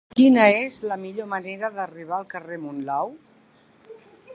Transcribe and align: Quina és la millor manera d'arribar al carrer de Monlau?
Quina 0.19 0.45
és 0.61 0.79
la 0.91 0.97
millor 1.01 1.29
manera 1.35 1.71
d'arribar 1.77 2.19
al 2.21 2.27
carrer 2.35 2.59
de 2.63 2.67
Monlau? 2.67 3.17